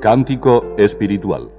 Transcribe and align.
Cántico 0.00 0.76
espiritual. 0.78 1.50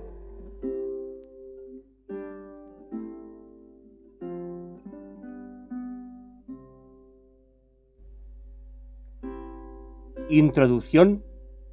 Introducción 10.30 11.22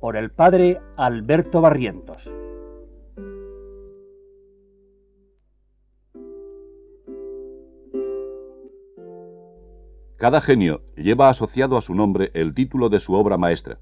por 0.01 0.17
el 0.17 0.33
padre 0.33 0.81
Alberto 0.97 1.61
Barrientos. 1.61 2.29
Cada 10.17 10.41
genio 10.41 10.83
lleva 10.97 11.29
asociado 11.29 11.77
a 11.77 11.83
su 11.83 11.95
nombre 11.95 12.33
el 12.35 12.55
título 12.55 12.89
de 12.89 12.99
su 12.99 13.15
obra 13.15 13.39
maestra. 13.39 13.79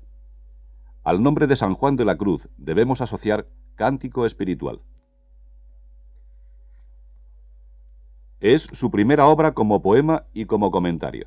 Al 1.04 1.22
nombre 1.22 1.46
de 1.46 1.54
San 1.54 1.74
Juan 1.74 1.96
de 1.96 2.06
la 2.06 2.16
Cruz 2.16 2.48
debemos 2.56 3.02
asociar 3.02 3.46
Cántico 3.74 4.24
Espiritual. 4.24 4.80
Es 8.40 8.62
su 8.72 8.90
primera 8.90 9.27
obra 9.27 9.52
como 9.52 9.82
poema 9.82 10.24
y 10.32 10.46
como 10.46 10.70
comentario. 10.70 11.27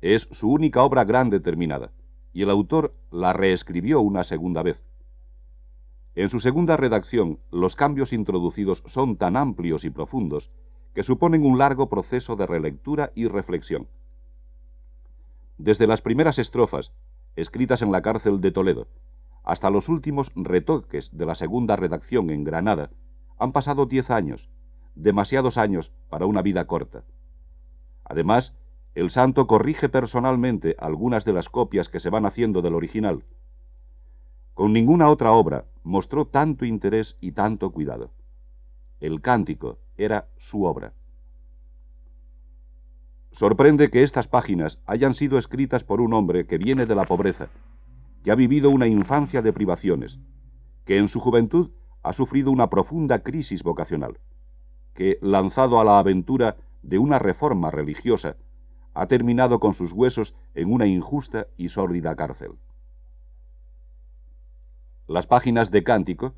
Es 0.00 0.28
su 0.30 0.48
única 0.48 0.84
obra 0.84 1.02
grande 1.02 1.40
terminada, 1.40 1.90
y 2.32 2.42
el 2.42 2.50
autor 2.50 2.94
la 3.10 3.32
reescribió 3.32 4.00
una 4.00 4.22
segunda 4.22 4.62
vez. 4.62 4.84
En 6.14 6.30
su 6.30 6.38
segunda 6.38 6.76
redacción, 6.76 7.40
los 7.50 7.74
cambios 7.74 8.12
introducidos 8.12 8.84
son 8.86 9.16
tan 9.16 9.36
amplios 9.36 9.84
y 9.84 9.90
profundos 9.90 10.52
que 10.94 11.02
suponen 11.02 11.44
un 11.44 11.58
largo 11.58 11.88
proceso 11.88 12.36
de 12.36 12.46
relectura 12.46 13.10
y 13.16 13.26
reflexión. 13.26 13.88
Desde 15.58 15.88
las 15.88 16.00
primeras 16.00 16.38
estrofas, 16.38 16.92
escritas 17.36 17.82
en 17.82 17.92
la 17.92 18.02
cárcel 18.02 18.40
de 18.40 18.50
Toledo, 18.50 18.88
hasta 19.42 19.70
los 19.70 19.88
últimos 19.88 20.32
retoques 20.34 21.10
de 21.12 21.26
la 21.26 21.34
segunda 21.34 21.76
redacción 21.76 22.30
en 22.30 22.44
Granada, 22.44 22.90
han 23.38 23.52
pasado 23.52 23.86
diez 23.86 24.10
años, 24.10 24.50
demasiados 24.94 25.56
años 25.56 25.92
para 26.08 26.26
una 26.26 26.42
vida 26.42 26.66
corta. 26.66 27.04
Además, 28.04 28.54
el 28.94 29.10
santo 29.10 29.46
corrige 29.46 29.88
personalmente 29.88 30.76
algunas 30.78 31.24
de 31.24 31.32
las 31.32 31.48
copias 31.48 31.88
que 31.88 32.00
se 32.00 32.10
van 32.10 32.26
haciendo 32.26 32.60
del 32.60 32.74
original. 32.74 33.24
Con 34.54 34.72
ninguna 34.72 35.08
otra 35.08 35.32
obra 35.32 35.64
mostró 35.84 36.26
tanto 36.26 36.64
interés 36.64 37.16
y 37.20 37.32
tanto 37.32 37.70
cuidado. 37.70 38.10
El 39.00 39.22
cántico 39.22 39.78
era 39.96 40.28
su 40.36 40.64
obra. 40.64 40.92
Sorprende 43.32 43.90
que 43.90 44.02
estas 44.02 44.26
páginas 44.26 44.80
hayan 44.86 45.14
sido 45.14 45.38
escritas 45.38 45.84
por 45.84 46.00
un 46.00 46.12
hombre 46.14 46.46
que 46.46 46.58
viene 46.58 46.86
de 46.86 46.96
la 46.96 47.04
pobreza, 47.04 47.48
que 48.24 48.32
ha 48.32 48.34
vivido 48.34 48.70
una 48.70 48.88
infancia 48.88 49.40
de 49.40 49.52
privaciones, 49.52 50.18
que 50.84 50.98
en 50.98 51.06
su 51.06 51.20
juventud 51.20 51.70
ha 52.02 52.12
sufrido 52.12 52.50
una 52.50 52.68
profunda 52.70 53.20
crisis 53.20 53.62
vocacional, 53.62 54.18
que, 54.94 55.18
lanzado 55.22 55.80
a 55.80 55.84
la 55.84 56.00
aventura 56.00 56.56
de 56.82 56.98
una 56.98 57.20
reforma 57.20 57.70
religiosa, 57.70 58.36
ha 58.94 59.06
terminado 59.06 59.60
con 59.60 59.74
sus 59.74 59.92
huesos 59.92 60.34
en 60.54 60.72
una 60.72 60.86
injusta 60.86 61.46
y 61.56 61.68
sórdida 61.68 62.16
cárcel. 62.16 62.54
Las 65.06 65.28
páginas 65.28 65.70
de 65.70 65.84
Cántico 65.84 66.34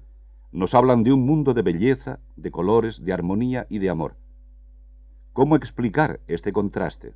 nos 0.51 0.75
hablan 0.75 1.05
de 1.05 1.13
un 1.13 1.25
mundo 1.25 1.55
de 1.55 1.63
belleza, 1.63 2.21
de 2.37 2.51
colores, 2.51 3.03
de 3.03 3.15
armonía 3.15 3.67
y 3.71 3.79
de 3.79 3.89
amor 3.89 4.17
¿Cómo 5.33 5.57
explicar 5.57 6.21
este 6.27 6.53
contraste? 6.53 7.15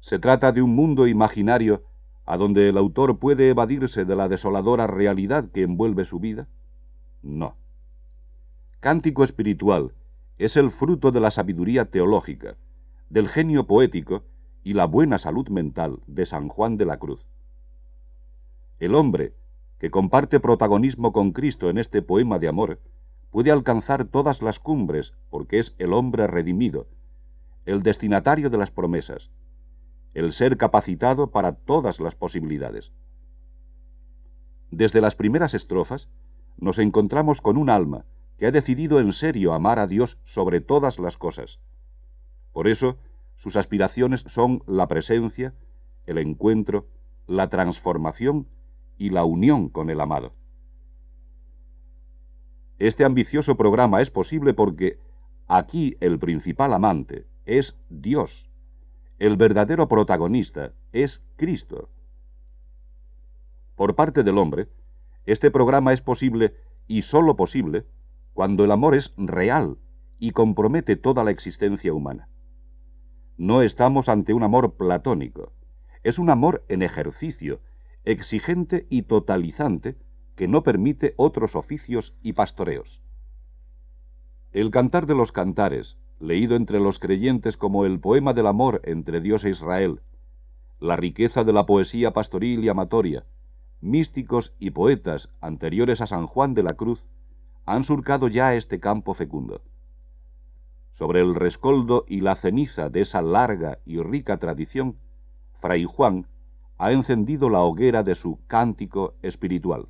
¿Se 0.00 0.18
trata 0.18 0.50
de 0.50 0.62
un 0.62 0.74
mundo 0.74 1.06
imaginario 1.06 1.84
a 2.24 2.36
donde 2.36 2.68
el 2.68 2.76
autor 2.76 3.20
puede 3.20 3.50
evadirse 3.50 4.04
de 4.04 4.16
la 4.16 4.28
desoladora 4.28 4.88
realidad 4.88 5.48
que 5.52 5.62
envuelve 5.62 6.04
su 6.04 6.18
vida? 6.18 6.48
No. 7.22 7.54
Cántico 8.80 9.22
espiritual 9.22 9.94
es 10.38 10.56
el 10.56 10.72
fruto 10.72 11.12
de 11.12 11.20
la 11.20 11.30
sabiduría 11.30 11.84
teológica, 11.84 12.56
del 13.10 13.28
genio 13.28 13.68
poético 13.68 14.24
y 14.64 14.74
la 14.74 14.86
buena 14.86 15.20
salud 15.20 15.48
mental 15.50 16.00
de 16.08 16.26
San 16.26 16.48
Juan 16.48 16.78
de 16.78 16.86
la 16.86 16.98
Cruz. 16.98 17.24
El 18.80 18.96
hombre, 18.96 19.34
que 19.78 19.92
comparte 19.92 20.40
protagonismo 20.40 21.12
con 21.12 21.30
Cristo 21.30 21.70
en 21.70 21.78
este 21.78 22.02
poema 22.02 22.40
de 22.40 22.48
amor, 22.48 22.80
puede 23.32 23.50
alcanzar 23.50 24.04
todas 24.04 24.42
las 24.42 24.60
cumbres 24.60 25.14
porque 25.30 25.58
es 25.58 25.74
el 25.78 25.94
hombre 25.94 26.28
redimido, 26.28 26.86
el 27.64 27.82
destinatario 27.82 28.50
de 28.50 28.58
las 28.58 28.70
promesas, 28.70 29.30
el 30.12 30.34
ser 30.34 30.58
capacitado 30.58 31.30
para 31.30 31.52
todas 31.52 31.98
las 31.98 32.14
posibilidades. 32.14 32.92
Desde 34.70 35.00
las 35.00 35.16
primeras 35.16 35.54
estrofas 35.54 36.08
nos 36.58 36.78
encontramos 36.78 37.40
con 37.40 37.56
un 37.56 37.70
alma 37.70 38.04
que 38.38 38.46
ha 38.46 38.50
decidido 38.50 39.00
en 39.00 39.12
serio 39.12 39.54
amar 39.54 39.78
a 39.78 39.86
Dios 39.86 40.18
sobre 40.24 40.60
todas 40.60 40.98
las 40.98 41.16
cosas. 41.16 41.58
Por 42.52 42.68
eso, 42.68 42.98
sus 43.36 43.56
aspiraciones 43.56 44.24
son 44.26 44.62
la 44.66 44.88
presencia, 44.88 45.54
el 46.04 46.18
encuentro, 46.18 46.86
la 47.26 47.48
transformación 47.48 48.46
y 48.98 49.08
la 49.08 49.24
unión 49.24 49.70
con 49.70 49.88
el 49.88 50.00
amado. 50.00 50.34
Este 52.82 53.04
ambicioso 53.04 53.56
programa 53.56 54.02
es 54.02 54.10
posible 54.10 54.54
porque 54.54 54.98
aquí 55.46 55.96
el 56.00 56.18
principal 56.18 56.74
amante 56.74 57.28
es 57.46 57.76
Dios. 57.88 58.50
El 59.20 59.36
verdadero 59.36 59.86
protagonista 59.86 60.72
es 60.90 61.24
Cristo. 61.36 61.90
Por 63.76 63.94
parte 63.94 64.24
del 64.24 64.36
hombre, 64.36 64.66
este 65.26 65.52
programa 65.52 65.92
es 65.92 66.02
posible 66.02 66.56
y 66.88 67.02
sólo 67.02 67.36
posible 67.36 67.86
cuando 68.32 68.64
el 68.64 68.72
amor 68.72 68.96
es 68.96 69.14
real 69.16 69.78
y 70.18 70.32
compromete 70.32 70.96
toda 70.96 71.22
la 71.22 71.30
existencia 71.30 71.94
humana. 71.94 72.28
No 73.36 73.62
estamos 73.62 74.08
ante 74.08 74.34
un 74.34 74.42
amor 74.42 74.74
platónico, 74.74 75.52
es 76.02 76.18
un 76.18 76.30
amor 76.30 76.64
en 76.68 76.82
ejercicio, 76.82 77.60
exigente 78.04 78.88
y 78.90 79.02
totalizante, 79.02 79.94
que 80.36 80.48
no 80.48 80.62
permite 80.62 81.14
otros 81.16 81.56
oficios 81.56 82.14
y 82.22 82.32
pastoreos. 82.32 83.00
El 84.52 84.70
Cantar 84.70 85.06
de 85.06 85.14
los 85.14 85.32
Cantares, 85.32 85.96
leído 86.20 86.56
entre 86.56 86.78
los 86.78 86.98
creyentes 86.98 87.56
como 87.56 87.84
el 87.84 88.00
poema 88.00 88.32
del 88.34 88.46
amor 88.46 88.80
entre 88.84 89.20
Dios 89.20 89.44
e 89.44 89.50
Israel, 89.50 90.00
la 90.78 90.96
riqueza 90.96 91.44
de 91.44 91.52
la 91.52 91.66
poesía 91.66 92.12
pastoril 92.12 92.64
y 92.64 92.68
amatoria, 92.68 93.24
místicos 93.80 94.54
y 94.58 94.70
poetas 94.70 95.28
anteriores 95.40 96.00
a 96.00 96.06
San 96.06 96.26
Juan 96.26 96.54
de 96.54 96.62
la 96.62 96.74
Cruz, 96.74 97.06
han 97.64 97.84
surcado 97.84 98.28
ya 98.28 98.54
este 98.54 98.80
campo 98.80 99.14
fecundo. 99.14 99.62
Sobre 100.90 101.20
el 101.20 101.34
rescoldo 101.34 102.04
y 102.06 102.20
la 102.20 102.36
ceniza 102.36 102.88
de 102.88 103.00
esa 103.00 103.22
larga 103.22 103.78
y 103.86 103.98
rica 103.98 104.38
tradición, 104.38 104.96
Fray 105.54 105.84
Juan 105.84 106.26
ha 106.78 106.92
encendido 106.92 107.48
la 107.48 107.60
hoguera 107.60 108.02
de 108.02 108.14
su 108.14 108.38
cántico 108.46 109.14
espiritual. 109.22 109.86